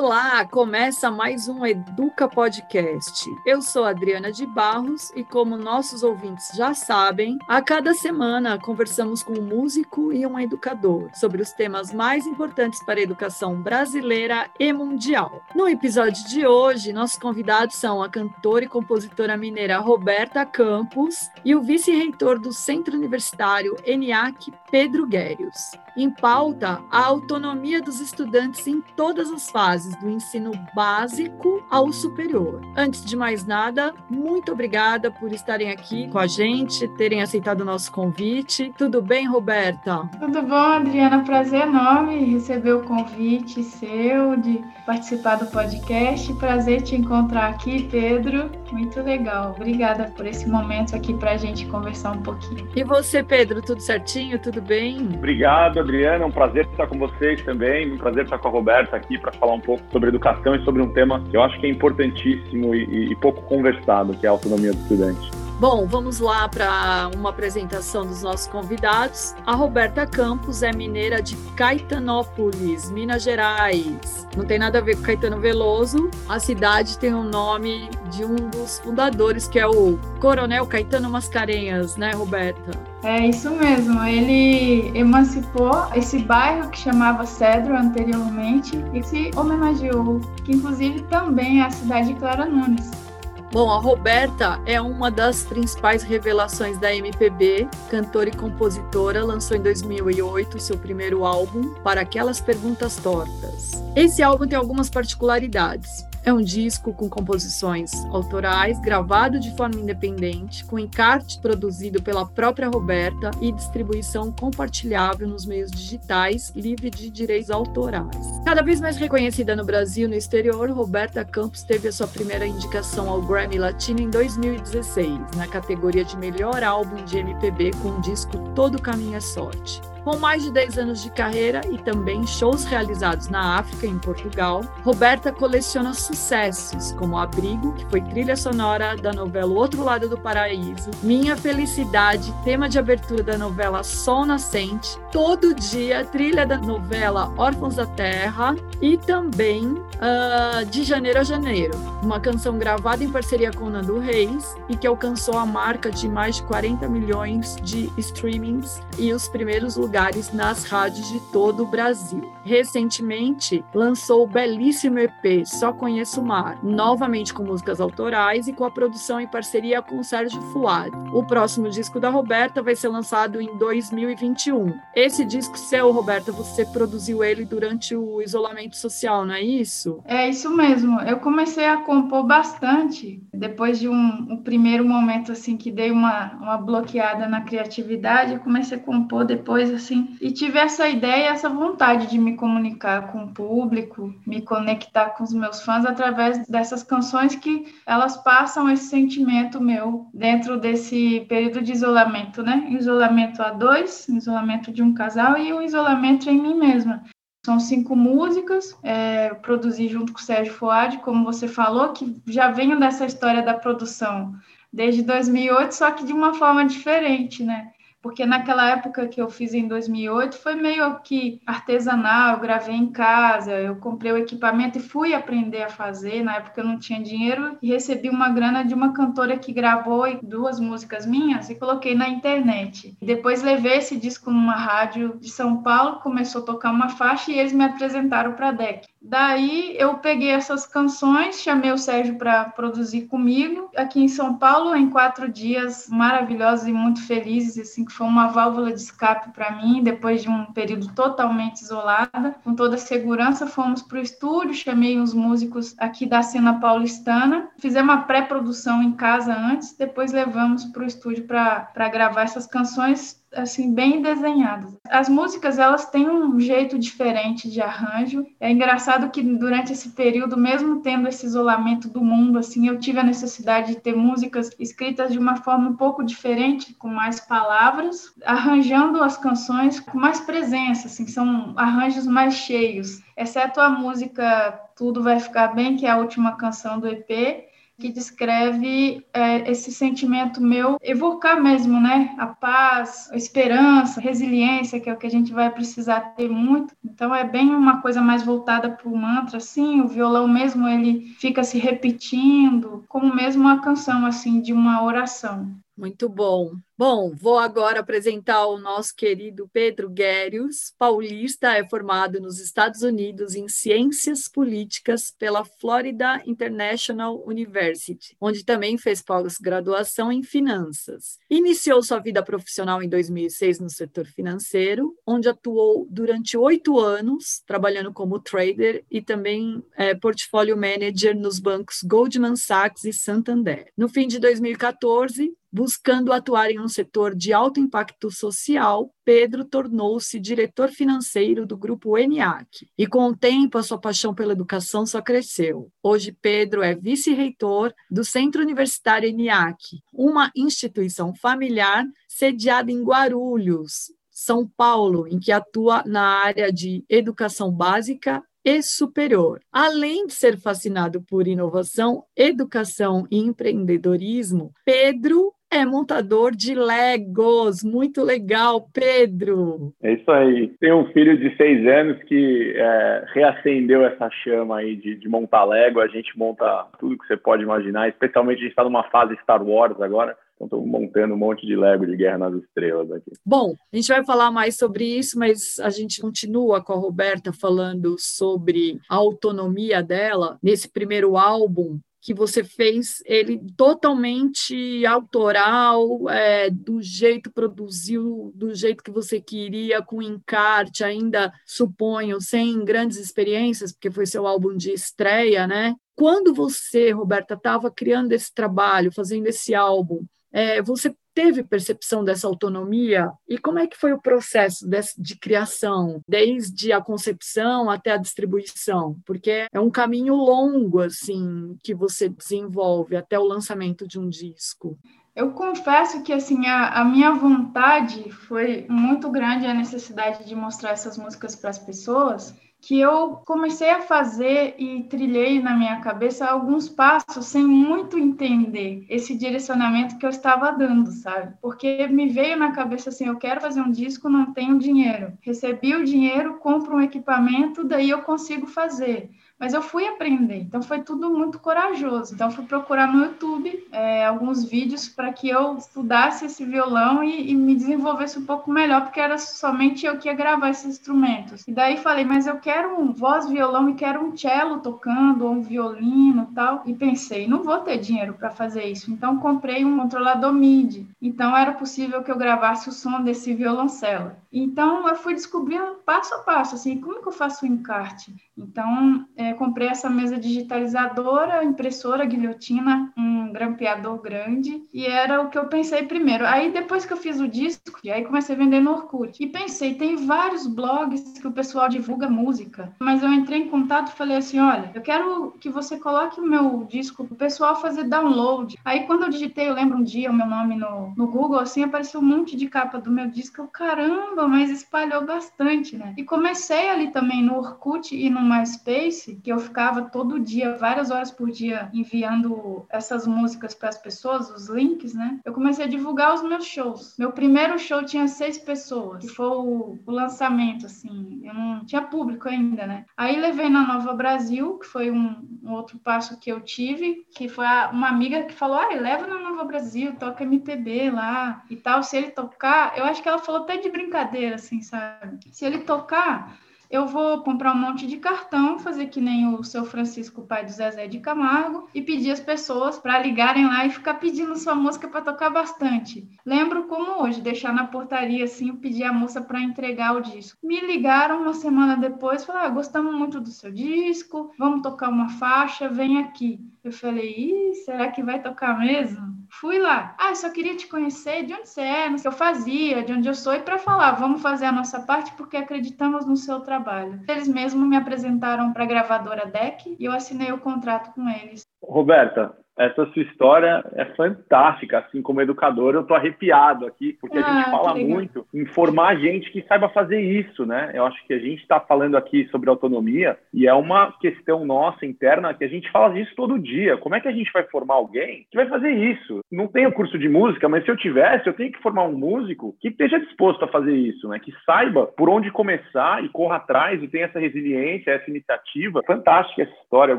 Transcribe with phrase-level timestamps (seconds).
[0.00, 3.28] Olá, começa mais um Educa Podcast.
[3.44, 9.24] Eu sou Adriana de Barros e, como nossos ouvintes já sabem, a cada semana conversamos
[9.24, 14.48] com um músico e um educador sobre os temas mais importantes para a educação brasileira
[14.56, 15.42] e mundial.
[15.52, 21.56] No episódio de hoje, nossos convidados são a cantora e compositora mineira Roberta Campos e
[21.56, 25.72] o vice-reitor do Centro Universitário ENIAC, Pedro Guérios.
[25.96, 32.60] Em pauta, a autonomia dos estudantes em todas as fases, do ensino básico ao superior.
[32.76, 37.64] Antes de mais nada, muito obrigada por estarem aqui com a gente, terem aceitado o
[37.64, 38.72] nosso convite.
[38.76, 40.08] Tudo bem, Roberta?
[40.18, 41.24] Tudo bom, Adriana.
[41.24, 46.32] Prazer enorme receber o convite seu de participar do podcast.
[46.34, 48.50] Prazer te encontrar aqui, Pedro.
[48.72, 49.54] Muito legal.
[49.56, 52.68] Obrigada por esse momento aqui para a gente conversar um pouquinho.
[52.74, 54.38] E você, Pedro, tudo certinho?
[54.38, 55.08] Tudo bem?
[55.14, 56.24] Obrigado, Adriana.
[56.24, 57.92] É um prazer estar com vocês também.
[57.92, 60.82] Um prazer estar com a Roberta aqui para falar um pouco sobre educação e sobre
[60.82, 64.32] um tema que eu acho que é importantíssimo e, e pouco conversado, que é a
[64.32, 65.47] autonomia do estudante.
[65.58, 69.34] Bom, vamos lá para uma apresentação dos nossos convidados.
[69.44, 74.24] A Roberta Campos é mineira de Caetanópolis, Minas Gerais.
[74.36, 76.10] Não tem nada a ver com Caetano Veloso.
[76.28, 81.96] A cidade tem o nome de um dos fundadores, que é o Coronel Caetano Mascarenhas,
[81.96, 82.70] né, Roberta?
[83.02, 84.00] É isso mesmo.
[84.04, 91.64] Ele emancipou esse bairro que chamava Cedro anteriormente e se homenageou, que inclusive também é
[91.64, 93.07] a cidade de Clara Nunes.
[93.50, 99.62] Bom, a Roberta é uma das principais revelações da MPB, cantora e compositora, lançou em
[99.62, 103.82] 2008 seu primeiro álbum, Para Aquelas Perguntas Tortas.
[103.96, 106.07] Esse álbum tem algumas particularidades.
[106.28, 112.68] É um disco com composições autorais, gravado de forma independente, com encarte produzido pela própria
[112.68, 118.14] Roberta e distribuição compartilhável nos meios digitais, livre de direitos autorais.
[118.44, 122.46] Cada vez mais reconhecida no Brasil e no exterior, Roberta Campos teve a sua primeira
[122.46, 128.00] indicação ao Grammy Latino em 2016, na categoria de melhor álbum de MPB com o
[128.02, 129.80] disco Todo Caminho é Sorte.
[130.08, 133.98] Com mais de 10 anos de carreira e também shows realizados na África e em
[133.98, 140.16] Portugal, Roberta coleciona sucessos como Abrigo, que foi trilha sonora da novela Outro Lado do
[140.16, 147.30] Paraíso, Minha Felicidade, tema de abertura da novela Sol Nascente, Todo Dia, trilha da novela
[147.36, 153.52] Órfãos da Terra e também uh, De Janeiro a Janeiro, uma canção gravada em parceria
[153.52, 158.80] com Nando Reis e que alcançou a marca de mais de 40 milhões de streamings
[158.96, 162.32] e os primeiros lugares lugares nas rádios de todo o Brasil.
[162.44, 168.64] Recentemente, lançou o belíssimo EP Só Conheço o Mar, novamente com músicas autorais e com
[168.64, 170.90] a produção em parceria com Sérgio Fuad.
[171.12, 174.72] O próximo disco da Roberta vai ser lançado em 2021.
[174.94, 180.00] Esse disco seu, Roberta, você produziu ele durante o isolamento social, não é isso?
[180.04, 181.00] É isso mesmo.
[181.00, 186.34] Eu comecei a compor bastante depois de um, um primeiro momento assim que dei uma,
[186.34, 188.34] uma bloqueada na criatividade.
[188.34, 193.10] Eu comecei a compor depois assim e tive essa ideia, essa vontade de me comunicar
[193.10, 198.70] com o público, me conectar com os meus fãs através dessas canções que elas passam
[198.70, 202.68] esse sentimento meu dentro desse período de isolamento, né?
[202.70, 207.02] Isolamento a dois, isolamento de um casal e o isolamento em mim mesma.
[207.44, 212.50] São cinco músicas, é, produzi junto com o Sérgio Fuad, como você falou, que já
[212.50, 214.34] venho dessa história da produção
[214.70, 217.70] desde 2008, só que de uma forma diferente, né?
[218.00, 222.86] Porque naquela época que eu fiz em 2008 foi meio que artesanal, eu gravei em
[222.86, 226.22] casa, eu comprei o equipamento e fui aprender a fazer.
[226.22, 230.04] Na época eu não tinha dinheiro e recebi uma grana de uma cantora que gravou
[230.22, 232.96] duas músicas minhas e coloquei na internet.
[233.02, 237.38] Depois levei esse disco numa rádio de São Paulo, começou a tocar uma faixa e
[237.38, 238.86] eles me apresentaram para a DEC.
[239.00, 244.74] Daí eu peguei essas canções, chamei o Sérgio para produzir comigo aqui em São Paulo
[244.74, 249.50] em quatro dias maravilhosos e muito felizes, assim que foi uma válvula de escape para
[249.56, 252.36] mim depois de um período totalmente isolada.
[252.44, 257.48] Com toda a segurança fomos para o estúdio, chamei os músicos aqui da cena paulistana,
[257.58, 263.18] fizemos uma pré-produção em casa antes, depois levamos para o estúdio para gravar essas canções
[263.34, 264.76] assim bem desenhadas.
[264.88, 268.26] As músicas elas têm um jeito diferente de arranjo.
[268.40, 272.98] É engraçado que durante esse período, mesmo tendo esse isolamento do mundo, assim, eu tive
[272.98, 278.14] a necessidade de ter músicas escritas de uma forma um pouco diferente, com mais palavras,
[278.24, 285.02] arranjando as canções com mais presença, assim, são arranjos mais cheios, exceto a música Tudo
[285.02, 287.47] Vai Ficar Bem, que é a última canção do EP,
[287.78, 292.14] que descreve é, esse sentimento meu, evocar mesmo, né?
[292.18, 296.28] A paz, a esperança, a resiliência, que é o que a gente vai precisar ter
[296.28, 296.74] muito.
[296.84, 299.80] Então é bem uma coisa mais voltada para o mantra, assim.
[299.80, 305.56] O violão mesmo ele fica se repetindo, como mesmo uma canção assim de uma oração.
[305.76, 306.56] Muito bom.
[306.78, 313.34] Bom, vou agora apresentar o nosso querido Pedro Guérios, paulista, é formado nos Estados Unidos
[313.34, 321.18] em Ciências Políticas pela Florida International University, onde também fez pós-graduação em Finanças.
[321.28, 327.92] Iniciou sua vida profissional em 2006 no setor financeiro, onde atuou durante oito anos, trabalhando
[327.92, 333.72] como trader e também é, portfólio manager nos bancos Goldman Sachs e Santander.
[333.76, 340.18] No fim de 2014, buscando atuar em um setor de alto impacto social, Pedro tornou-se
[340.20, 342.68] diretor financeiro do grupo ENIAC.
[342.76, 345.70] E com o tempo, a sua paixão pela educação só cresceu.
[345.82, 354.48] Hoje, Pedro é vice-reitor do Centro Universitário ENIAC, uma instituição familiar sediada em Guarulhos, são
[354.56, 359.40] Paulo, em que atua na área de educação básica e superior.
[359.52, 367.62] Além de ser fascinado por inovação, educação e empreendedorismo, Pedro é montador de Legos.
[367.62, 369.72] Muito legal, Pedro.
[369.82, 370.48] É isso aí.
[370.60, 375.44] Tem um filho de seis anos que é, reacendeu essa chama aí de, de, montar
[375.44, 375.80] Lego.
[375.80, 379.42] A gente monta tudo que você pode imaginar, especialmente a gente está numa fase Star
[379.42, 380.16] Wars agora.
[380.40, 383.10] Então, estou montando um monte de Lego de Guerra nas Estrelas aqui.
[383.26, 387.32] Bom, a gente vai falar mais sobre isso, mas a gente continua com a Roberta
[387.32, 396.48] falando sobre a autonomia dela nesse primeiro álbum que você fez ele totalmente autoral, é,
[396.48, 403.74] do jeito produziu, do jeito que você queria, com encarte, ainda suponho, sem grandes experiências,
[403.74, 405.74] porque foi seu álbum de estreia, né?
[405.94, 410.02] Quando você, Roberta, estava criando esse trabalho, fazendo esse álbum,
[410.32, 414.64] é, você teve percepção dessa autonomia e como é que foi o processo
[414.96, 418.96] de, criação, desde a concepção até a distribuição?
[419.04, 424.78] Porque é um caminho longo assim que você desenvolve até o lançamento de um disco.
[425.16, 430.70] Eu confesso que assim a, a minha vontade foi muito grande a necessidade de mostrar
[430.70, 436.26] essas músicas para as pessoas que eu comecei a fazer e trilhei na minha cabeça
[436.26, 441.34] alguns passos sem muito entender esse direcionamento que eu estava dando, sabe?
[441.40, 445.16] Porque me veio na cabeça assim, eu quero fazer um disco, não tenho dinheiro.
[445.20, 450.40] Recebi o dinheiro, compro um equipamento, daí eu consigo fazer mas eu fui aprender.
[450.40, 452.14] Então foi tudo muito corajoso.
[452.14, 457.30] Então fui procurar no YouTube é, alguns vídeos para que eu estudasse esse violão e,
[457.30, 461.46] e, me desenvolvesse um pouco melhor, porque era somente eu que ia gravar esses instrumentos.
[461.46, 465.32] E daí falei, mas eu quero um voz, violão e quero um cello tocando, ou
[465.32, 466.62] um violino tal.
[466.66, 468.90] E pensei, não vou ter dinheiro para fazer isso.
[468.90, 470.88] Então comprei um controlador MIDI.
[471.00, 474.12] Então era possível que eu gravasse o som desse violoncelo.
[474.32, 478.14] Então eu fui descobrindo passo a passo, assim, como que eu faço o encarte?
[478.36, 485.38] Então, é, comprei essa mesa digitalizadora, impressora, guilhotina, um grampeador grande, e era o que
[485.38, 486.26] eu pensei primeiro.
[486.26, 489.22] Aí, depois que eu fiz o disco, aí comecei a vender no Orkut.
[489.22, 493.88] E pensei, tem vários blogs que o pessoal divulga música, mas eu entrei em contato
[493.88, 497.84] e falei assim, olha, eu quero que você coloque o meu disco pro pessoal fazer
[497.84, 498.58] download.
[498.64, 501.62] Aí, quando eu digitei, eu lembro um dia o meu nome no, no Google, assim,
[501.62, 503.40] apareceu um monte de capa do meu disco.
[503.40, 505.94] Eu, caramba, mas espalhou bastante, né?
[505.96, 510.90] E comecei ali também no Orkut e no MySpace, que eu ficava todo dia, várias
[510.90, 515.20] horas por dia, enviando essas músicas para as pessoas, os links, né?
[515.24, 516.94] Eu comecei a divulgar os meus shows.
[516.98, 521.20] Meu primeiro show tinha seis pessoas, que foi o, lançamento, assim.
[521.24, 522.84] Eu não tinha público ainda, né?
[522.96, 527.28] Aí levei na Nova Brasil, que foi um, um outro passo que eu tive, que
[527.28, 531.56] foi a, uma amiga que falou: ah, leva na Nova Brasil, toca MPB lá e
[531.56, 531.82] tal.
[531.82, 535.18] Se ele tocar, eu acho que ela falou até de brincadeira, assim, sabe?
[535.32, 536.38] Se ele tocar
[536.70, 540.50] eu vou comprar um monte de cartão, fazer que nem o seu Francisco, pai do
[540.50, 544.86] Zezé de Camargo, e pedir as pessoas para ligarem lá e ficar pedindo sua música
[544.86, 546.06] para tocar bastante.
[546.24, 550.38] Lembro como hoje, deixar na portaria assim, pedir a moça para entregar o disco.
[550.42, 555.08] Me ligaram uma semana depois, falaram: ah, gostamos muito do seu disco, vamos tocar uma
[555.08, 556.40] faixa, vem aqui.
[556.68, 559.26] Eu falei: Ih, será que vai tocar mesmo?
[559.30, 559.96] Fui lá.
[559.98, 563.08] Ah, só queria te conhecer, de onde você é, no que eu fazia, de onde
[563.08, 567.02] eu sou, e para falar, vamos fazer a nossa parte porque acreditamos no seu trabalho.
[567.08, 571.46] Eles mesmos me apresentaram para a gravadora DEC e eu assinei o contrato com eles.
[571.62, 574.80] Roberta, essa sua história é fantástica.
[574.80, 578.96] Assim, como educador, eu tô arrepiado aqui, porque ah, a gente fala muito em formar
[578.96, 580.72] gente que saiba fazer isso, né?
[580.74, 584.84] Eu acho que a gente está falando aqui sobre autonomia e é uma questão nossa
[584.84, 586.76] interna que a gente fala disso todo dia.
[586.76, 589.20] Como é que a gente vai formar alguém que vai fazer isso?
[589.30, 592.56] Não tenho curso de música, mas se eu tivesse, eu tenho que formar um músico
[592.60, 594.18] que esteja disposto a fazer isso, né?
[594.18, 598.82] Que saiba por onde começar e corra atrás e tenha essa resiliência, essa iniciativa.
[598.84, 599.98] Fantástica essa história, eu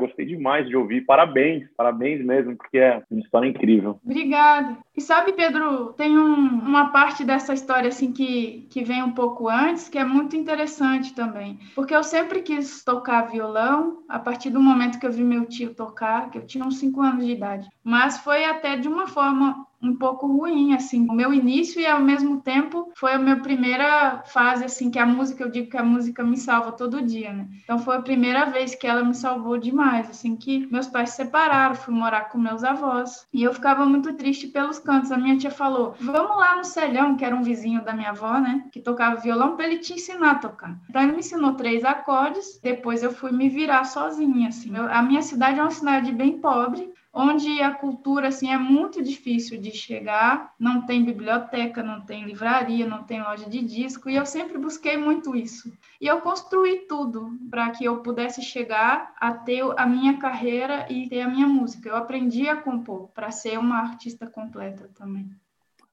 [0.00, 1.00] gostei demais de ouvir.
[1.02, 4.00] Parabéns, parabéns mesmo mesmo, porque é uma história incrível.
[4.04, 4.76] Obrigada.
[4.96, 9.48] E sabe, Pedro, tem um, uma parte dessa história assim que, que vem um pouco
[9.48, 11.58] antes, que é muito interessante também.
[11.74, 15.74] Porque eu sempre quis tocar violão, a partir do momento que eu vi meu tio
[15.74, 17.68] tocar, que eu tinha uns 5 anos de idade.
[17.84, 22.00] Mas foi até de uma forma um pouco ruim, assim, o meu início e ao
[22.00, 25.82] mesmo tempo foi a minha primeira fase, assim, que a música, eu digo que a
[25.82, 27.48] música me salva todo dia, né?
[27.64, 31.16] Então foi a primeira vez que ela me salvou demais, assim, que meus pais se
[31.16, 35.10] separaram, fui morar com meus avós e eu ficava muito triste pelos cantos.
[35.12, 38.38] A minha tia falou: vamos lá no Celhão, que era um vizinho da minha avó,
[38.38, 40.78] né, que tocava violão, para ele te ensinar a tocar.
[40.88, 44.76] Então ele me ensinou três acordes, depois eu fui me virar sozinha, assim.
[44.76, 49.02] Eu, a minha cidade é uma cidade bem pobre, onde a cultura assim é muito
[49.02, 54.16] difícil de chegar, não tem biblioteca, não tem livraria, não tem loja de disco, e
[54.16, 55.72] eu sempre busquei muito isso.
[56.00, 61.08] E eu construí tudo para que eu pudesse chegar a ter a minha carreira e
[61.08, 61.88] ter a minha música.
[61.88, 65.30] Eu aprendi a compor para ser uma artista completa também.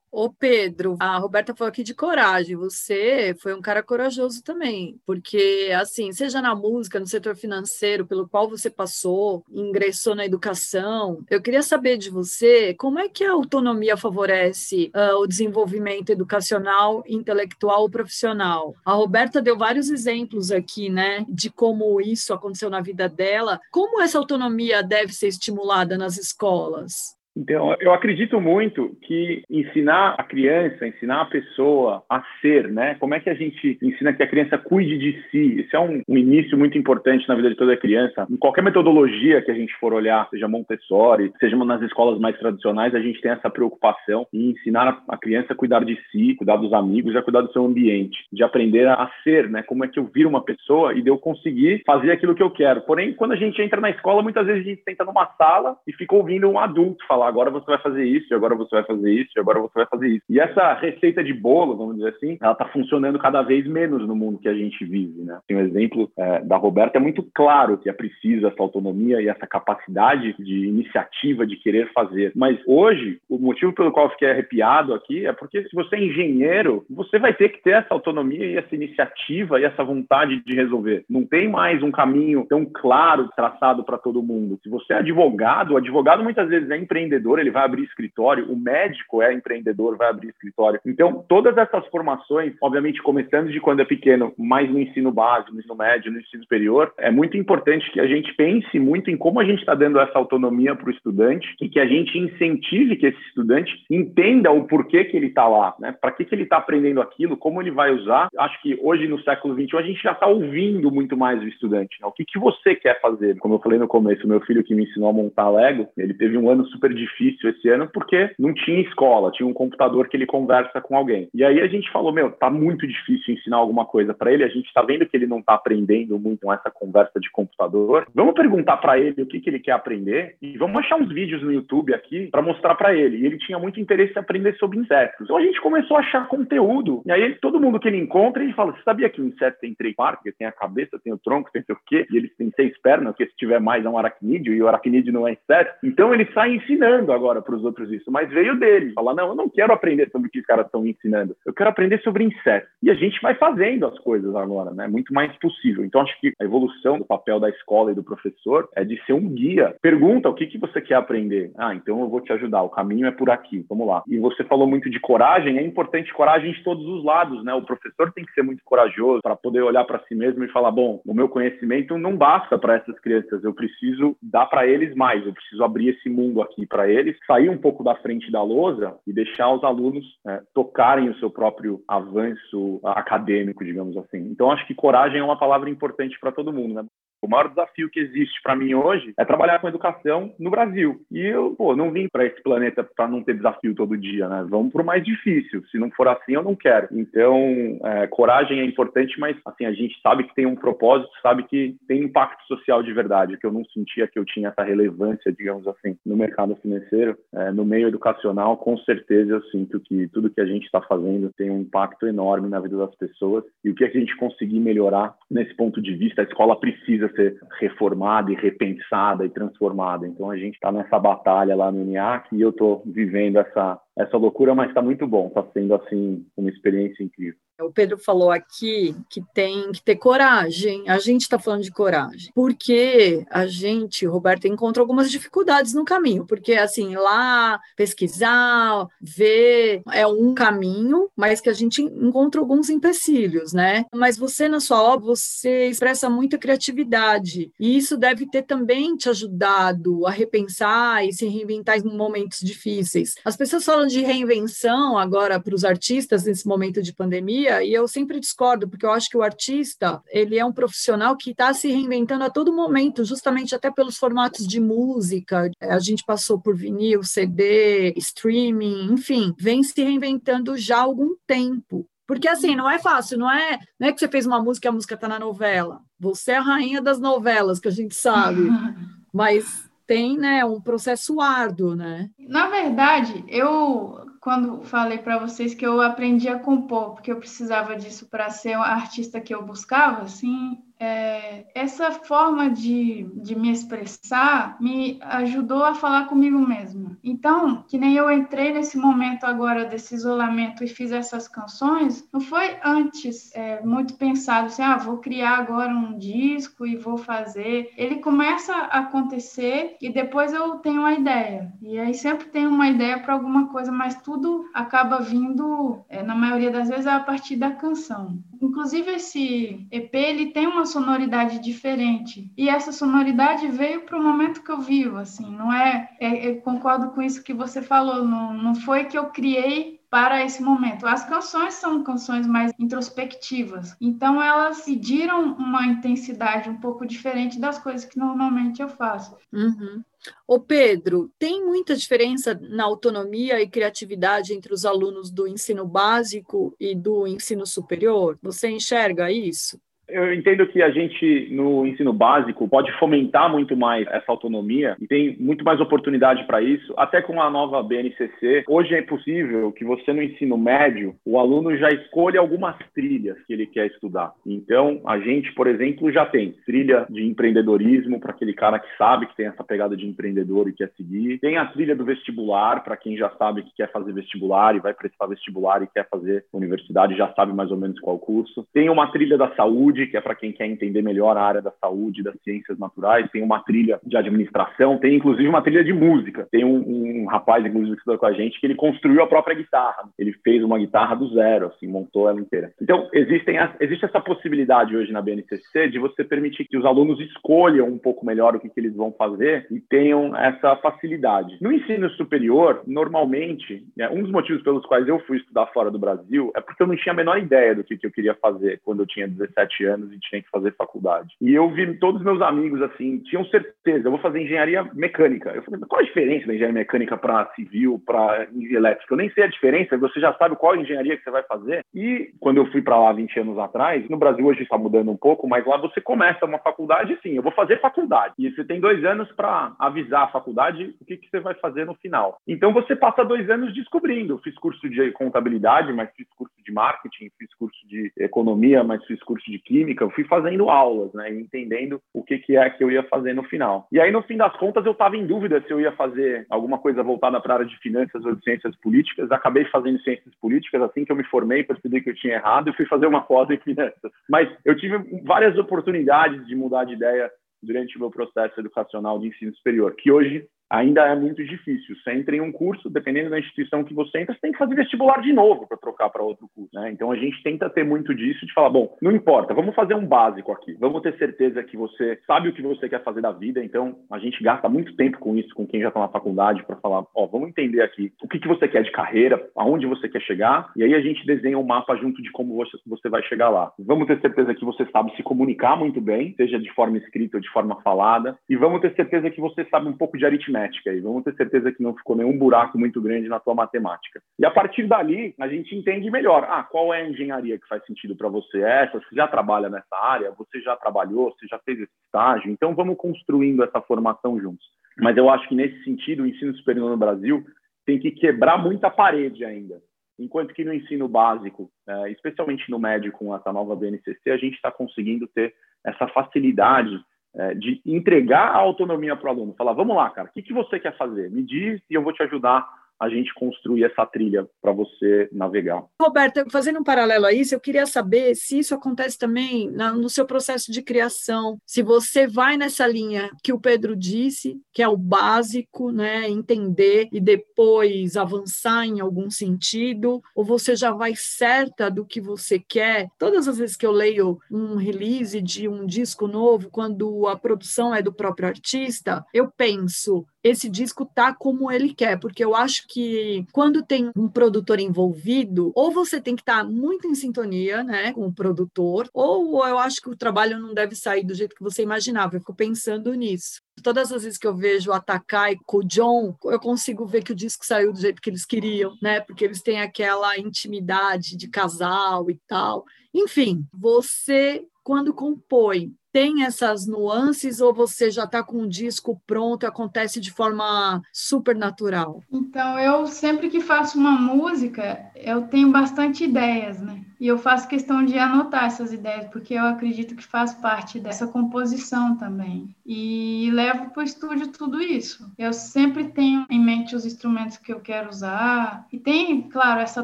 [0.10, 2.56] Ô Pedro, a Roberta falou aqui de coragem.
[2.56, 8.28] Você foi um cara corajoso também, porque assim, seja na música, no setor financeiro, pelo
[8.28, 13.34] qual você passou, ingressou na educação, eu queria saber de você como é que a
[13.34, 18.76] autonomia favorece uh, o desenvolvimento educacional, intelectual, profissional.
[18.86, 23.60] A Roberta deu vários exemplos aqui, né, de como isso aconteceu na vida dela.
[23.72, 27.17] Como essa autonomia deve ser estimulada nas escolas?
[27.38, 32.96] Então, eu acredito muito que ensinar a criança, ensinar a pessoa a ser, né?
[33.00, 35.62] Como é que a gente ensina que a criança cuide de si?
[35.62, 38.26] Isso é um, um início muito importante na vida de toda criança.
[38.30, 42.96] Em qualquer metodologia que a gente for olhar, seja Montessori, seja nas escolas mais tradicionais,
[42.96, 46.74] a gente tem essa preocupação em ensinar a criança a cuidar de si, cuidar dos
[46.74, 49.62] amigos a cuidar do seu ambiente, de aprender a ser, né?
[49.62, 52.50] Como é que eu viro uma pessoa e de eu conseguir fazer aquilo que eu
[52.50, 52.82] quero.
[52.82, 55.94] Porém, quando a gente entra na escola, muitas vezes a gente senta numa sala e
[55.94, 59.32] fica ouvindo um adulto falar agora você vai fazer isso, agora você vai fazer isso,
[59.38, 60.24] agora você vai fazer isso.
[60.30, 64.16] E essa receita de bolo, vamos dizer assim, ela está funcionando cada vez menos no
[64.16, 65.40] mundo que a gente vive, né?
[65.48, 69.28] Tem um exemplo é, da Roberta, é muito claro que é preciso essa autonomia e
[69.28, 72.32] essa capacidade de iniciativa, de querer fazer.
[72.36, 76.04] Mas hoje, o motivo pelo qual eu fiquei arrepiado aqui é porque se você é
[76.04, 80.56] engenheiro, você vai ter que ter essa autonomia e essa iniciativa e essa vontade de
[80.56, 81.04] resolver.
[81.10, 84.60] Não tem mais um caminho tão claro traçado para todo mundo.
[84.64, 88.56] Se você é advogado, o advogado muitas vezes é empreendedor, ele vai abrir escritório, o
[88.56, 90.80] médico é empreendedor, vai abrir escritório.
[90.86, 95.60] Então, todas essas formações, obviamente, começando de quando é pequeno, mais no ensino básico, no
[95.60, 99.40] ensino médio, no ensino superior, é muito importante que a gente pense muito em como
[99.40, 103.08] a gente está dando essa autonomia para o estudante e que a gente incentive que
[103.08, 105.96] esse estudante entenda o porquê que ele está lá, né?
[106.00, 108.30] Para que, que ele está aprendendo aquilo, como ele vai usar.
[108.38, 111.98] Acho que hoje, no século XXI, a gente já está ouvindo muito mais o estudante.
[112.02, 112.08] Né?
[112.08, 113.38] O que, que você quer fazer?
[113.38, 116.38] Como eu falei no começo, meu filho que me ensinou a montar Lego, ele teve
[116.38, 120.26] um ano super difícil esse ano porque não tinha escola, tinha um computador que ele
[120.26, 121.30] conversa com alguém.
[121.34, 124.50] E aí a gente falou, meu, tá muito difícil ensinar alguma coisa para ele, a
[124.50, 128.08] gente tá vendo que ele não tá aprendendo muito com essa conversa de computador.
[128.14, 131.42] Vamos perguntar para ele o que, que ele quer aprender e vamos achar uns vídeos
[131.42, 133.18] no YouTube aqui para mostrar para ele.
[133.18, 135.22] E ele tinha muito interesse em aprender sobre insetos.
[135.22, 137.02] Então a gente começou a achar conteúdo.
[137.06, 139.74] E aí todo mundo que ele encontra, ele fala: Você sabia que o inseto tem
[139.74, 140.34] três partes?
[140.38, 142.06] Tem a cabeça, tem o tronco, tem o quê?
[142.12, 145.14] E eles têm seis pernas, que se tiver mais é um aracnídeo, e o aracnídeo
[145.14, 145.74] não é inseto.
[145.84, 148.94] Então ele sai ensinando agora para os outros isso, mas veio dele.
[148.94, 151.54] Falar, não, eu não quero aprender sobre o que os caras estão me ensinando, eu
[151.54, 152.70] quero aprender sobre insetos.
[152.82, 154.88] E a gente vai fazendo as coisas agora, né?
[154.88, 155.84] Muito mais possível.
[155.84, 159.14] Então, acho que a evolução do papel da escola e do professor é de ser
[159.14, 159.76] um guia.
[159.82, 161.52] Pergunta o que, que você quer aprender.
[161.58, 164.04] Ah, então eu vou te ajudar, o caminho é por aqui, vamos lá.
[164.08, 167.54] E você falou muito de coragem, é importante coragem de todos os lados, né?
[167.54, 170.72] O professor tem que ser muito corajoso para poder olhar para si mesmo e falar,
[170.72, 175.26] bom, o meu conhecimento não basta para essas crianças, eu preciso dar para eles mais,
[175.26, 179.00] eu preciso abrir esse mundo aqui para eles, sair um pouco da frente da lousa
[179.08, 184.20] e deixar os alunos é, tocarem o seu próprio avanço acadêmico, digamos assim.
[184.30, 186.86] Então, acho que coragem é uma palavra importante para todo mundo, né?
[187.22, 191.02] O maior desafio que existe para mim hoje é trabalhar com educação no Brasil.
[191.12, 194.46] E eu, pô, não vim para esse planeta para não ter desafio todo dia, né?
[194.50, 195.64] Vamos o mais difícil.
[195.72, 196.88] Se não for assim, eu não quero.
[196.92, 201.44] Então, é, coragem é importante, mas assim a gente sabe que tem um propósito, sabe
[201.44, 203.38] que tem impacto social de verdade.
[203.38, 207.52] Que eu não sentia que eu tinha essa relevância, digamos assim, no mercado financeiro, é,
[207.52, 208.58] no meio educacional.
[208.58, 212.48] Com certeza, eu sinto que tudo que a gente está fazendo tem um impacto enorme
[212.48, 213.44] na vida das pessoas.
[213.64, 217.38] E o que a gente conseguir melhorar nesse ponto de vista, a escola precisa ser
[217.60, 220.08] reformada e repensada e transformada.
[220.08, 224.16] Então a gente está nessa batalha lá no INEAC e eu estou vivendo essa essa
[224.16, 227.40] loucura, mas está muito bom, está sendo assim uma experiência incrível.
[227.60, 230.88] O Pedro falou aqui que tem que ter coragem.
[230.88, 236.24] A gente está falando de coragem, porque a gente, Roberto, encontra algumas dificuldades no caminho,
[236.24, 243.54] porque assim, lá pesquisar, ver é um caminho, mas que a gente encontra alguns empecilhos,
[243.54, 243.86] né?
[243.92, 249.10] Mas você na sua obra você expressa muita criatividade e isso deve ter também te
[249.10, 253.16] ajudado a repensar e se reinventar em momentos difíceis.
[253.26, 257.88] As pessoas falam de reinvenção agora para os artistas nesse momento de pandemia e eu
[257.88, 261.68] sempre discordo, porque eu acho que o artista, ele é um profissional que está se
[261.70, 265.50] reinventando a todo momento, justamente até pelos formatos de música.
[265.62, 271.88] A gente passou por vinil, CD, streaming, enfim, vem se reinventando já há algum tempo.
[272.08, 274.70] Porque assim, não é fácil, não é, não é que você fez uma música e
[274.70, 275.82] a música está na novela.
[276.00, 278.50] Você é a rainha das novelas, que a gente sabe.
[279.14, 282.10] Mas tem, né, um processo árduo, né?
[282.20, 287.78] Na verdade, eu quando falei para vocês que eu aprendi a compor, porque eu precisava
[287.78, 293.52] disso para ser a artista que eu buscava, assim, é, essa forma de, de me
[293.52, 296.98] expressar me ajudou a falar comigo mesma.
[297.04, 302.22] Então, que nem eu entrei nesse momento agora desse isolamento e fiz essas canções, não
[302.22, 307.72] foi antes é, muito pensado assim, ah, vou criar agora um disco e vou fazer.
[307.78, 311.52] Ele começa a acontecer e depois eu tenho uma ideia.
[311.62, 316.16] E aí sempre tenho uma ideia para alguma coisa, mas tudo acaba vindo, é, na
[316.16, 318.20] maioria das vezes, a partir da canção.
[318.42, 322.32] Inclusive, esse EP ele tem uma sonoridade diferente.
[322.38, 326.42] E essa sonoridade veio para o momento que eu vivo, assim, não é, é, Eu
[326.42, 330.86] concordo com isso que você falou, não, não foi que eu criei para esse momento.
[330.86, 337.58] As canções são canções mais introspectivas, então elas pediram uma intensidade um pouco diferente das
[337.58, 339.16] coisas que normalmente eu faço.
[339.32, 339.84] Uhum.
[340.28, 346.56] Ô Pedro, tem muita diferença na autonomia e criatividade entre os alunos do ensino básico
[346.60, 348.18] e do ensino superior?
[348.22, 349.60] Você enxerga isso?
[349.90, 354.88] Eu entendo que a gente, no ensino básico, pode fomentar muito mais essa autonomia e
[354.88, 358.44] tem muito mais oportunidade para isso, até com a nova BNCC.
[358.50, 363.32] Hoje é possível que você, no ensino médio, o aluno já escolha algumas trilhas que
[363.32, 364.12] ele quer estudar.
[364.26, 369.08] Então, a gente, por exemplo, já tem trilha de empreendedorismo para aquele cara que sabe
[369.08, 371.18] que tem essa pegada de empreendedor e quer seguir.
[371.20, 374.74] Tem a trilha do vestibular para quem já sabe que quer fazer vestibular e vai
[374.74, 378.46] prestar vestibular e quer fazer universidade, já sabe mais ou menos qual curso.
[378.54, 381.42] Tem uma trilha da saúde saúde, que é para quem quer entender melhor a área
[381.42, 383.10] da saúde, das ciências naturais.
[383.12, 386.28] Tem uma trilha de administração, tem inclusive uma trilha de música.
[386.32, 389.36] Tem um, um rapaz, inclusive, que estudou com a gente, que ele construiu a própria
[389.36, 389.90] guitarra.
[389.98, 392.52] Ele fez uma guitarra do zero, assim, montou ela inteira.
[392.62, 397.00] Então, existem as, existe essa possibilidade hoje na BNCC de você permitir que os alunos
[397.00, 401.38] escolham um pouco melhor o que, que eles vão fazer e tenham essa facilidade.
[401.42, 405.80] No ensino superior, normalmente, né, um dos motivos pelos quais eu fui estudar fora do
[405.80, 408.60] Brasil é porque eu não tinha a menor ideia do que, que eu queria fazer
[408.64, 411.16] quando eu tinha 17 anos e tinha que fazer faculdade.
[411.22, 415.32] E eu vi todos os meus amigos assim, tinham certeza, eu vou fazer engenharia mecânica.
[415.32, 418.94] Eu falei, qual a diferença da engenharia mecânica para civil, para elétrica?
[418.94, 421.64] Eu nem sei a diferença, você já sabe qual engenharia que você vai fazer.
[421.74, 424.98] E quando eu fui para lá 20 anos atrás, no Brasil hoje está mudando um
[424.98, 428.14] pouco, mas lá você começa uma faculdade assim, eu vou fazer faculdade.
[428.18, 431.66] E você tem dois anos para avisar a faculdade o que, que você vai fazer
[431.66, 432.18] no final.
[432.28, 434.18] Então você passa dois anos descobrindo.
[434.20, 439.02] fiz curso de contabilidade, mas fiz curso de marketing, fiz curso de economia, mas fiz
[439.04, 442.72] curso de química, eu fui fazendo aulas, né, entendendo o que, que é que eu
[442.72, 443.68] ia fazer no final.
[443.72, 446.58] E aí, no fim das contas, eu estava em dúvida se eu ia fazer alguma
[446.58, 449.12] coisa voltada para a área de finanças ou de ciências políticas.
[449.12, 452.54] Acabei fazendo ciências políticas, assim que eu me formei, percebi que eu tinha errado e
[452.54, 453.92] fui fazer uma pós em finanças.
[454.10, 459.08] Mas eu tive várias oportunidades de mudar de ideia durante o meu processo educacional de
[459.08, 461.76] ensino superior, que hoje ainda é muito difícil.
[461.76, 464.56] Você entra em um curso, dependendo da instituição que você entra, você tem que fazer
[464.56, 466.50] vestibular de novo para trocar para outro curso.
[466.54, 466.72] Né?
[466.72, 469.86] Então a gente tenta ter muito disso de falar, bom, não importa, vamos fazer um
[469.86, 470.56] básico aqui.
[470.60, 473.44] Vamos ter certeza que você sabe o que você quer fazer da vida.
[473.44, 476.56] Então a gente gasta muito tempo com isso, com quem já está na faculdade, para
[476.58, 480.02] falar, ó, vamos entender aqui o que, que você quer de carreira, aonde você quer
[480.02, 483.30] chegar, e aí a gente desenha um mapa junto de como você, você vai chegar
[483.30, 483.52] lá.
[483.60, 487.22] Vamos ter certeza que você sabe se comunicar muito bem, seja de forma escrita ou
[487.22, 490.37] de forma falada, e vamos ter certeza que você sabe um pouco de aritmética
[490.70, 494.02] aí, vamos ter certeza que não ficou nenhum buraco muito grande na tua matemática.
[494.20, 497.66] E a partir dali, a gente entende melhor, ah, qual é a engenharia que faz
[497.66, 498.42] sentido para você?
[498.42, 502.56] Essa, você já trabalha nessa área, você já trabalhou, você já fez esse estágio, então
[502.56, 504.46] vamos construindo essa formação juntos.
[504.78, 507.26] Mas eu acho que nesse sentido, o ensino superior no Brasil
[507.66, 509.62] tem que quebrar muita parede ainda.
[510.00, 514.36] Enquanto que no ensino básico, é, especialmente no médio com essa nova BNCC, a gente
[514.36, 515.34] está conseguindo ter
[515.66, 516.80] essa facilidade
[517.18, 519.34] é, de entregar a autonomia para o aluno.
[519.36, 521.10] Falar, vamos lá, cara, o que, que você quer fazer?
[521.10, 522.48] Me diz e eu vou te ajudar
[522.80, 525.64] a gente construir essa trilha para você navegar.
[525.82, 530.06] Roberta, fazendo um paralelo a isso, eu queria saber se isso acontece também no seu
[530.06, 534.78] processo de criação, se você vai nessa linha que o Pedro disse, que é o
[534.78, 541.86] básico, né, entender e depois avançar em algum sentido, ou você já vai certa do
[541.86, 542.88] que você quer.
[543.00, 547.74] Todas as vezes que eu leio um release de um disco novo, quando a produção
[547.74, 552.66] é do próprio artista, eu penso, esse disco tá como ele quer, porque eu acho
[552.68, 557.64] que quando tem um produtor envolvido, ou você tem que estar tá muito em sintonia,
[557.64, 561.36] né, com o produtor, ou eu acho que o trabalho não deve sair do jeito
[561.36, 562.16] que você imaginava.
[562.16, 563.47] Eu fico pensando nisso.
[563.64, 567.12] Todas as vezes que eu vejo o Atakai com o John, eu consigo ver que
[567.12, 569.00] o disco saiu do jeito que eles queriam, né?
[569.00, 572.66] Porque eles têm aquela intimidade de casal e tal.
[572.94, 579.44] Enfim, você quando compõe tem essas nuances ou você já está com o disco pronto
[579.44, 582.04] e acontece de forma super natural?
[582.12, 586.86] Então, eu sempre que faço uma música, eu tenho bastante ideias, né?
[587.00, 591.08] E eu faço questão de anotar essas ideias, porque eu acredito que faz parte dessa
[591.08, 592.56] composição também.
[592.66, 595.12] E levo para o estúdio tudo isso.
[595.18, 598.66] Eu sempre tenho em mente os instrumentos que eu quero usar.
[598.72, 599.84] E tem, claro, essa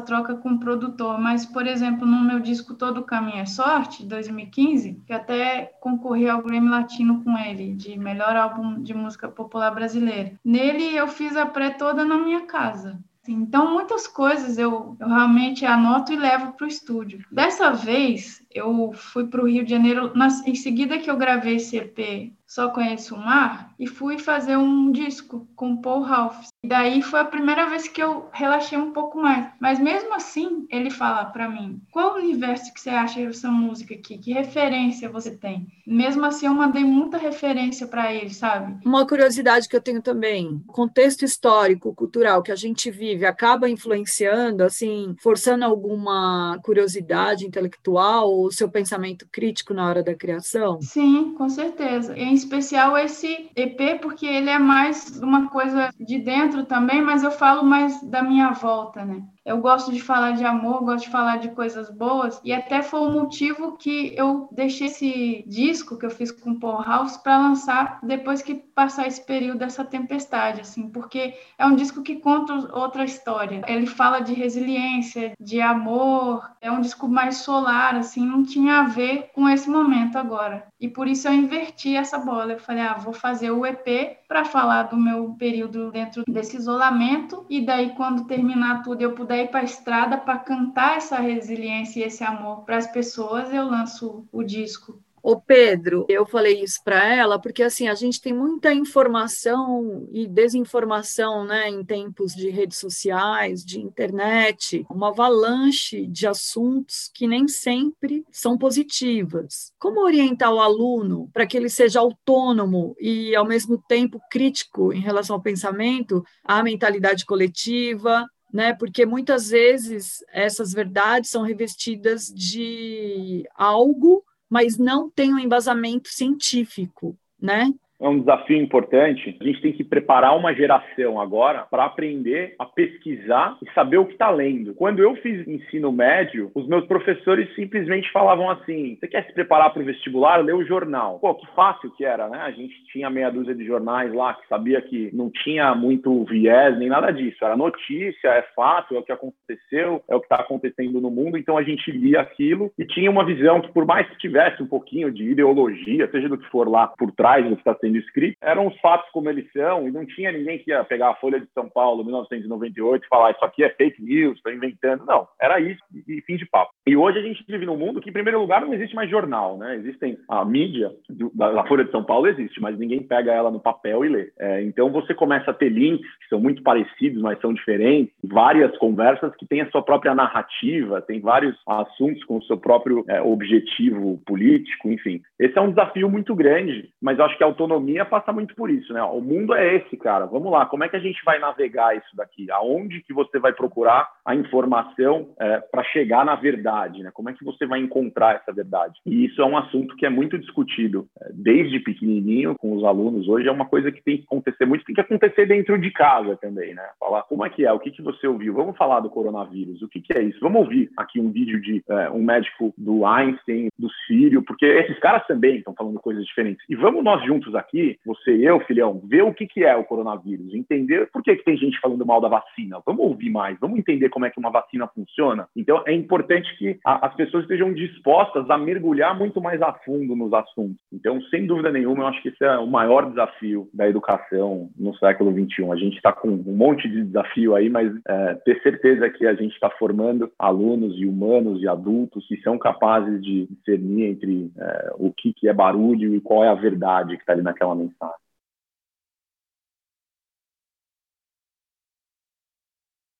[0.00, 1.18] troca com o produtor.
[1.18, 6.42] Mas, por exemplo, no meu disco Todo Caminho é Sorte, 2015, que até concorri ao
[6.42, 10.32] Grammy Latino com ele, de melhor álbum de música popular brasileira.
[10.44, 12.98] Nele eu fiz a pré toda na minha casa.
[13.26, 17.24] Então, muitas coisas eu, eu realmente anoto e levo para o estúdio.
[17.30, 20.12] Dessa vez, eu fui para o Rio de Janeiro,
[20.46, 24.92] em seguida que eu gravei esse EP Só Conheço o Mar, e fui fazer um
[24.92, 26.46] disco com Paul Ralph.
[26.62, 29.48] E daí foi a primeira vez que eu relaxei um pouco mais.
[29.60, 34.18] Mas mesmo assim, ele fala para mim: qual universo que você acha essa música aqui?
[34.18, 35.66] Que referência você tem?
[35.84, 38.78] Mesmo assim, eu mandei muita referência para ele, sabe?
[38.86, 44.62] Uma curiosidade que eu tenho também: contexto histórico, cultural que a gente vive acaba influenciando,
[44.62, 50.80] assim, forçando alguma curiosidade intelectual o seu pensamento crítico na hora da criação?
[50.80, 52.16] Sim, com certeza.
[52.16, 57.30] Em especial esse EP, porque ele é mais uma coisa de dentro também, mas eu
[57.30, 59.22] falo mais da minha volta, né?
[59.44, 63.00] Eu gosto de falar de amor, gosto de falar de coisas boas, e até foi
[63.00, 67.36] o motivo que eu deixei esse disco que eu fiz com o Paul House para
[67.36, 72.54] lançar depois que passar esse período dessa tempestade, assim, porque é um disco que conta
[72.72, 73.62] outra história.
[73.66, 78.84] Ele fala de resiliência, de amor, é um disco mais solar, assim, não tinha a
[78.84, 80.66] ver com esse momento agora.
[80.80, 82.52] E por isso eu inverti essa bola.
[82.52, 87.44] Eu falei, ah, vou fazer o EP para falar do meu período dentro desse isolamento,
[87.48, 92.00] e daí quando terminar tudo eu puder ir para a estrada para cantar essa resiliência
[92.00, 95.02] e esse amor para as pessoas, eu lanço o disco.
[95.26, 100.26] Ô Pedro, eu falei isso para ela porque assim a gente tem muita informação e
[100.26, 107.48] desinformação, né, em tempos de redes sociais, de internet, uma avalanche de assuntos que nem
[107.48, 109.72] sempre são positivas.
[109.78, 115.00] Como orientar o aluno para que ele seja autônomo e ao mesmo tempo crítico em
[115.00, 118.72] relação ao pensamento, à mentalidade coletiva, né?
[118.72, 127.18] Porque muitas vezes essas verdades são revestidas de algo, mas não tem um embasamento científico,
[127.42, 127.74] né?
[128.00, 129.36] É um desafio importante.
[129.40, 134.06] A gente tem que preparar uma geração agora para aprender a pesquisar e saber o
[134.06, 134.74] que está lendo.
[134.74, 139.72] Quando eu fiz ensino médio, os meus professores simplesmente falavam assim: você quer se preparar
[139.72, 140.36] para o vestibular?
[140.38, 141.18] Lê o jornal.
[141.18, 142.38] Pô, que fácil que era, né?
[142.42, 146.78] A gente tinha meia dúzia de jornais lá que sabia que não tinha muito viés
[146.78, 147.44] nem nada disso.
[147.44, 151.38] Era notícia, é fato, é o que aconteceu, é o que está acontecendo no mundo.
[151.38, 154.66] Então a gente lia aquilo e tinha uma visão que, por mais que tivesse um
[154.66, 157.98] pouquinho de ideologia, seja do que for lá por trás do que está sendo sendo
[157.98, 161.14] escritos eram os fatos como eles são e não tinha ninguém que ia pegar a
[161.14, 165.04] Folha de São Paulo, 1998, e falar isso aqui é fake news, estou inventando.
[165.06, 166.72] Não, era isso e fim de papo.
[166.86, 169.56] E hoje a gente vive num mundo que, em primeiro lugar, não existe mais jornal,
[169.56, 169.76] né?
[169.76, 173.50] Existem a mídia do, da, da, Folha de São Paulo existe, mas ninguém pega ela
[173.50, 174.32] no papel e lê.
[174.38, 178.76] É, então você começa a ter links que são muito parecidos, mas são diferentes, várias
[178.78, 183.20] conversas que têm a sua própria narrativa, tem vários assuntos com o seu próprio é,
[183.20, 185.20] objetivo político, enfim.
[185.38, 187.73] Esse é um desafio muito grande, mas acho que a autonomia
[188.04, 189.02] passa muito por isso, né?
[189.02, 190.26] O mundo é esse, cara.
[190.26, 192.50] Vamos lá, como é que a gente vai navegar isso daqui?
[192.50, 197.10] Aonde que você vai procurar a informação é, para chegar na verdade, né?
[197.12, 199.00] Como é que você vai encontrar essa verdade?
[199.06, 203.28] E isso é um assunto que é muito discutido é, desde pequenininho com os alunos.
[203.28, 206.36] Hoje é uma coisa que tem que acontecer muito, tem que acontecer dentro de casa
[206.36, 206.82] também, né?
[206.98, 208.54] Falar como é que é, o que que você ouviu?
[208.54, 210.38] Vamos falar do coronavírus, o que que é isso?
[210.40, 214.98] Vamos ouvir aqui um vídeo de é, um médico do Einstein, do Sírio, porque esses
[214.98, 216.64] caras também estão falando coisas diferentes.
[216.68, 217.63] E vamos nós juntos aqui,
[218.04, 221.44] você e eu, filhão, ver o que que é o coronavírus, entender por que que
[221.44, 222.80] tem gente falando mal da vacina.
[222.84, 225.46] Vamos ouvir mais, vamos entender como é que uma vacina funciona.
[225.56, 230.16] Então é importante que a, as pessoas estejam dispostas a mergulhar muito mais a fundo
[230.16, 230.76] nos assuntos.
[230.92, 234.94] Então, sem dúvida nenhuma, eu acho que esse é o maior desafio da educação no
[234.96, 235.70] século XXI.
[235.70, 239.34] A gente está com um monte de desafio aí, mas é, ter certeza que a
[239.34, 244.92] gente está formando alunos e humanos e adultos que são capazes de discernir entre é,
[244.98, 248.24] o que, que é barulho e qual é a verdade que está ali naquela mensagem.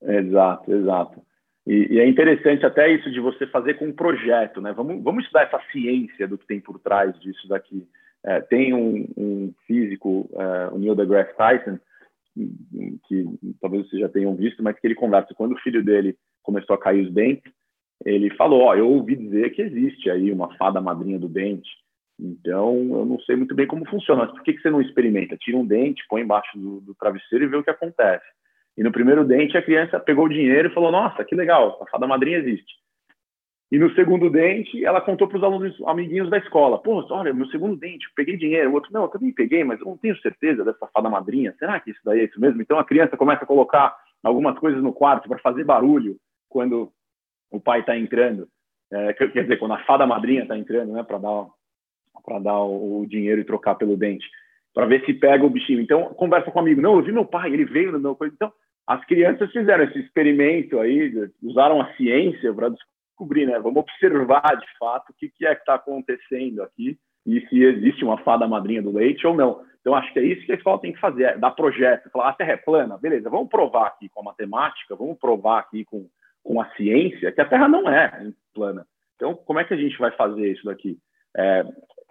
[0.02, 1.22] Exato, exato.
[1.66, 4.72] E, e, é interessante até isso de você fazer com um projeto, né?
[4.72, 7.88] Vamos, vamos estudar essa ciência do que tem por trás disso daqui.
[8.22, 11.78] É, tem um, um físico, é, o Neil deGrasse Tyson,
[12.34, 13.24] que
[13.60, 16.78] talvez vocês já tenham visto, mas que ele conversa quando o filho dele começou a
[16.78, 17.50] cair os dentes,
[18.04, 21.70] ele falou, ó, eu ouvi dizer que existe aí uma fada madrinha do dente,
[22.18, 25.36] então eu não sei muito bem como funciona, mas por que, que você não experimenta?
[25.36, 28.24] Tira um dente, põe embaixo do, do travesseiro e vê o que acontece.
[28.76, 31.90] E no primeiro dente a criança pegou o dinheiro e falou: Nossa, que legal, a
[31.90, 32.74] fada madrinha existe.
[33.72, 37.46] E no segundo dente, ela contou para os alunos, amiguinhos da escola: Pô, olha, meu
[37.46, 38.70] segundo dente, peguei dinheiro.
[38.70, 41.54] O outro: Não, eu também peguei, mas eu não tenho certeza dessa fada madrinha.
[41.58, 42.62] Será que isso daí é isso mesmo?
[42.62, 46.16] Então a criança começa a colocar algumas coisas no quarto para fazer barulho
[46.48, 46.92] quando
[47.50, 48.48] o pai está entrando.
[48.92, 51.46] É, quer dizer, quando a fada madrinha está entrando, né, para dar,
[52.24, 54.26] para dar o dinheiro e trocar pelo dente
[54.74, 55.80] para ver se pega o bichinho.
[55.80, 56.82] Então, conversa com o amigo.
[56.82, 58.34] Não, eu vi meu pai, ele veio no meu coisa.
[58.34, 58.52] Então,
[58.86, 63.58] as crianças fizeram esse experimento aí, usaram a ciência para descobrir, né?
[63.60, 68.04] Vamos observar de fato o que, que é que está acontecendo aqui e se existe
[68.04, 69.64] uma fada madrinha do leite ou não.
[69.80, 72.30] Então, acho que é isso que a escola tem que fazer, é dar projeto, falar,
[72.30, 76.06] a Terra é plana, beleza, vamos provar aqui com a matemática, vamos provar aqui com,
[76.42, 78.86] com a ciência que a Terra não é plana.
[79.16, 80.98] Então, como é que a gente vai fazer isso daqui?
[81.36, 81.64] É,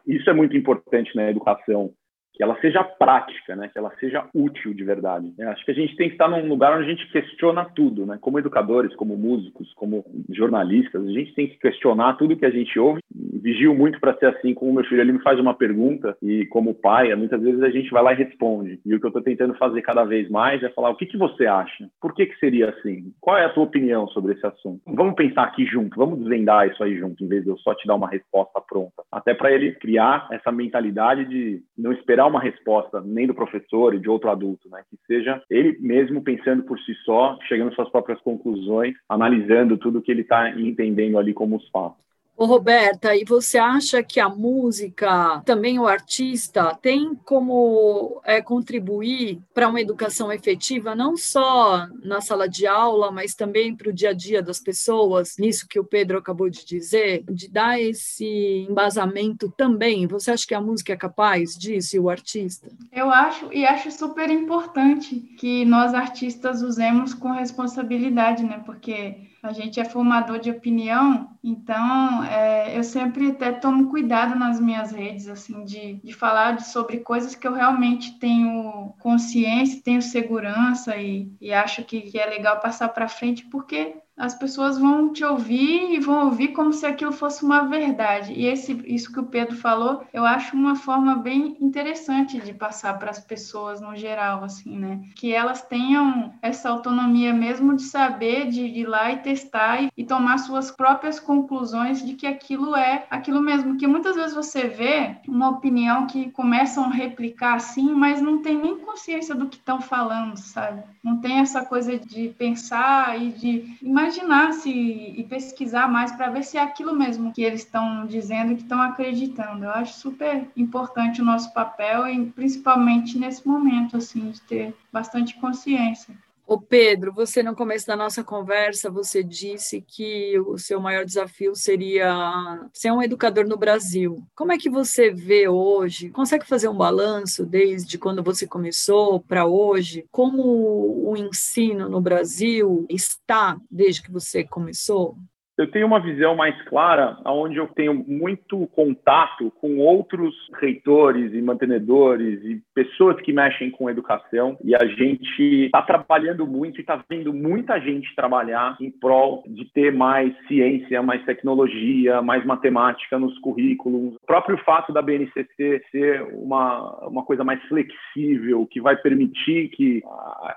[0.05, 1.93] isso é muito importante na educação
[2.33, 3.69] que ela seja prática, né?
[3.71, 5.31] que ela seja útil de verdade.
[5.37, 8.05] Eu acho que a gente tem que estar num lugar onde a gente questiona tudo,
[8.05, 8.17] né?
[8.19, 12.77] como educadores, como músicos, como jornalistas, a gente tem que questionar tudo que a gente
[12.79, 13.01] ouve.
[13.13, 16.73] Vigio muito para ser assim, como meu filho ele me faz uma pergunta e como
[16.73, 18.79] pai, muitas vezes a gente vai lá e responde.
[18.85, 21.17] E o que eu estou tentando fazer cada vez mais é falar o que, que
[21.17, 21.87] você acha?
[22.01, 23.13] Por que, que seria assim?
[23.19, 24.81] Qual é a tua opinião sobre esse assunto?
[24.87, 27.87] Vamos pensar aqui junto, vamos desvendar isso aí junto, em vez de eu só te
[27.87, 29.03] dar uma resposta pronta.
[29.11, 33.93] Até para ele criar essa mentalidade de não esperar esperar uma resposta nem do professor
[33.93, 34.83] e de outro adulto, né?
[34.89, 40.01] Que seja ele mesmo pensando por si só, chegando às suas próprias conclusões, analisando tudo
[40.01, 42.03] que ele está entendendo ali como os fatos.
[42.35, 49.39] Ô, Roberta, e você acha que a música, também o artista, tem como é, contribuir
[49.53, 54.09] para uma educação efetiva, não só na sala de aula, mas também para o dia
[54.09, 59.53] a dia das pessoas, nisso que o Pedro acabou de dizer, de dar esse embasamento
[59.55, 60.07] também?
[60.07, 62.67] Você acha que a música é capaz disso e o artista?
[62.91, 68.61] Eu acho, e acho super importante que nós artistas usemos com responsabilidade, né?
[68.65, 74.57] Porque a gente é formador de opinião, então é, eu sempre até tomo cuidado nas
[74.57, 80.01] minhas redes, assim, de, de falar de, sobre coisas que eu realmente tenho consciência, tenho
[80.01, 85.11] segurança e, e acho que, que é legal passar para frente, porque as pessoas vão
[85.11, 88.33] te ouvir e vão ouvir como se aquilo fosse uma verdade.
[88.33, 92.97] E esse, isso que o Pedro falou, eu acho uma forma bem interessante de passar
[92.99, 95.01] para as pessoas no geral, assim, né?
[95.15, 100.03] Que elas tenham essa autonomia mesmo de saber, de ir lá e testar e, e
[100.03, 103.77] tomar suas próprias conclusões de que aquilo é aquilo mesmo.
[103.77, 108.57] Que muitas vezes você vê uma opinião que começam a replicar assim, mas não tem
[108.57, 110.83] nem consciência do que estão falando, sabe?
[111.03, 116.43] Não tem essa coisa de pensar e de imaginar se e pesquisar mais para ver
[116.43, 119.63] se é aquilo mesmo que eles estão dizendo, que estão acreditando.
[119.63, 125.35] Eu acho super importante o nosso papel, e principalmente nesse momento, assim, de ter bastante
[125.39, 126.15] consciência.
[126.45, 131.55] Ô Pedro, você no começo da nossa conversa, você disse que o seu maior desafio
[131.55, 134.21] seria ser um educador no Brasil.
[134.35, 136.09] Como é que você vê hoje?
[136.09, 140.05] Consegue fazer um balanço desde quando você começou para hoje?
[140.11, 145.17] Como o ensino no Brasil está desde que você começou?
[145.57, 151.41] Eu tenho uma visão mais clara, onde eu tenho muito contato com outros reitores e
[151.41, 157.03] mantenedores e pessoas que mexem com educação, e a gente está trabalhando muito e está
[157.07, 163.37] vendo muita gente trabalhar em prol de ter mais ciência, mais tecnologia, mais matemática nos
[163.39, 164.15] currículos.
[164.15, 170.01] O próprio fato da BNCC ser uma, uma coisa mais flexível, que vai permitir que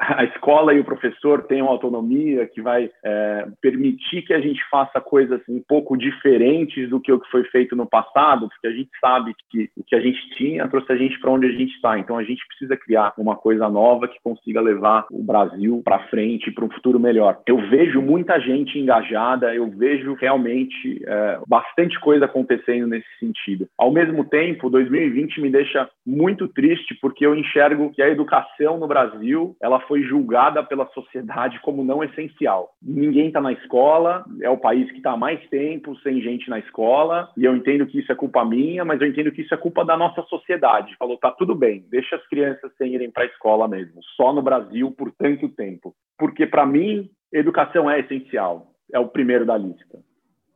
[0.01, 4.86] a, escola e o professor tenham autonomia, que vai é, permitir que a gente faça
[4.87, 8.73] faça coisas um pouco diferentes do que o que foi feito no passado, porque a
[8.73, 11.75] gente sabe que o que a gente tinha trouxe a gente para onde a gente
[11.75, 11.99] está.
[11.99, 16.51] Então a gente precisa criar uma coisa nova que consiga levar o Brasil para frente,
[16.51, 17.41] para um futuro melhor.
[17.47, 23.69] Eu vejo muita gente engajada, eu vejo realmente é, bastante coisa acontecendo nesse sentido.
[23.79, 28.87] Ao mesmo tempo, 2020 me deixa muito triste porque eu enxergo que a educação no
[28.87, 32.71] Brasil ela foi julgada pela sociedade como não essencial.
[32.83, 36.59] Ninguém está na escola, é o país país que está mais tempo sem gente na
[36.59, 39.57] escola, e eu entendo que isso é culpa minha, mas eu entendo que isso é
[39.57, 40.97] culpa da nossa sociedade.
[40.99, 44.43] Falou, tá tudo bem, deixa as crianças sem irem para a escola mesmo, só no
[44.43, 45.95] Brasil por tanto tempo.
[46.19, 49.99] Porque, para mim, educação é essencial, é o primeiro da lista.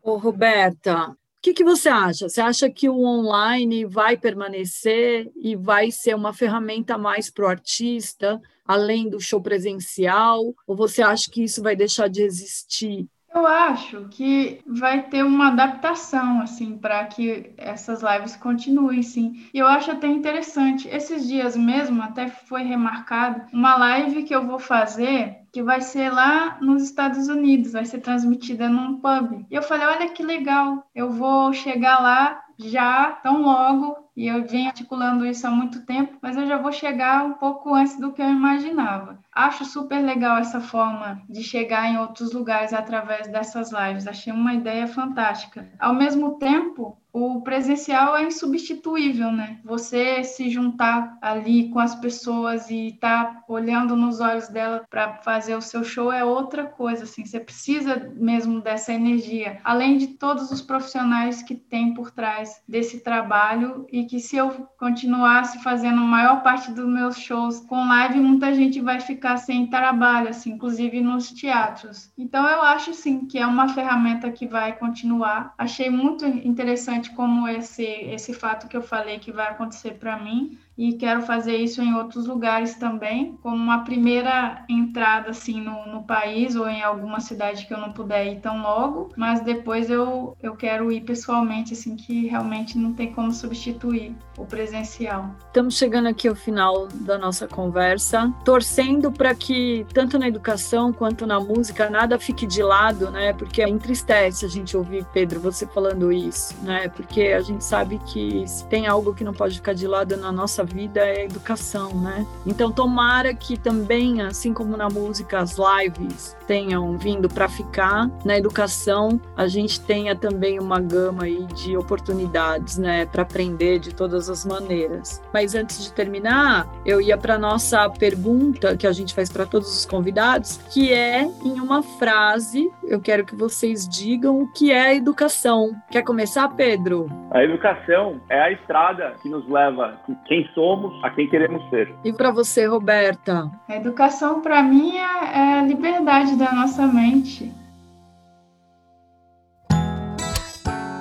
[0.03, 2.29] Ô, Roberta, o que, que, você acha?
[2.29, 7.49] Você acha que o online vai permanecer e vai ser uma ferramenta mais para o
[7.49, 10.55] artista, além do show presencial?
[10.67, 13.09] Ou você acha que isso vai deixar de existir?
[13.33, 19.47] Eu acho que vai ter uma adaptação, assim, para que essas lives continuem, sim.
[19.55, 20.89] E eu acho até interessante.
[20.89, 26.11] Esses dias mesmo, até foi remarcado, uma live que eu vou fazer que vai ser
[26.11, 29.45] lá nos Estados Unidos, vai ser transmitida num pub.
[29.51, 34.45] E eu falei, olha que legal, eu vou chegar lá já tão logo, e eu
[34.47, 38.13] venho articulando isso há muito tempo, mas eu já vou chegar um pouco antes do
[38.13, 39.19] que eu imaginava.
[39.33, 44.07] Acho super legal essa forma de chegar em outros lugares através dessas lives.
[44.07, 45.71] Achei uma ideia fantástica.
[45.79, 49.59] Ao mesmo tempo, o presencial é insubstituível, né?
[49.65, 55.15] Você se juntar ali com as pessoas e estar tá olhando nos olhos dela para
[55.15, 57.25] fazer o seu show é outra coisa, assim.
[57.25, 63.01] Você precisa mesmo dessa energia, além de todos os profissionais que tem por trás desse
[63.01, 68.21] trabalho e que se eu continuasse fazendo a maior parte dos meus shows com live,
[68.21, 72.13] muita gente vai ficar sem trabalho, assim, inclusive nos teatros.
[72.17, 75.55] Então eu acho sim que é uma ferramenta que vai continuar.
[75.59, 80.59] Achei muito interessante como esse, esse fato que eu falei que vai acontecer para mim
[80.81, 86.05] e quero fazer isso em outros lugares também, como uma primeira entrada assim no, no
[86.05, 90.35] país ou em alguma cidade que eu não puder ir tão logo, mas depois eu,
[90.43, 95.35] eu quero ir pessoalmente, assim, que realmente não tem como substituir o presencial.
[95.49, 101.27] Estamos chegando aqui ao final da nossa conversa, torcendo para que tanto na educação quanto
[101.27, 103.35] na música nada fique de lado, né?
[103.35, 106.89] Porque entristece a gente ouvir Pedro você falando isso, né?
[106.89, 110.33] Porque a gente sabe que se tem algo que não pode ficar de lado na
[110.33, 112.27] nossa vida é educação, né?
[112.47, 118.37] Então tomara que também, assim como na música, as lives tenham vindo para ficar, na
[118.37, 124.29] educação a gente tenha também uma gama aí de oportunidades, né, para aprender de todas
[124.29, 125.23] as maneiras.
[125.33, 129.69] Mas antes de terminar, eu ia para nossa pergunta que a gente faz para todos
[129.69, 134.87] os convidados, que é em uma frase, eu quero que vocês digam o que é
[134.87, 135.71] a educação.
[135.89, 137.07] Quer começar, Pedro?
[137.31, 141.95] A educação é a estrada que nos leva quem somos, a quem queremos ser.
[142.05, 143.49] E para você, Roberta?
[143.69, 147.53] A educação, para mim, é, é a liberdade da nossa mente.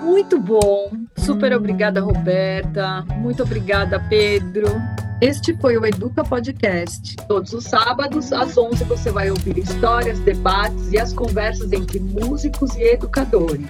[0.04, 0.92] Muito bom.
[1.18, 3.06] Super obrigada, Roberta.
[3.20, 4.68] Muito obrigada, Pedro.
[5.22, 7.16] Este foi o Educa Podcast.
[7.28, 12.76] Todos os sábados, às 11, você vai ouvir histórias, debates e as conversas entre músicos
[12.76, 13.66] e educadores.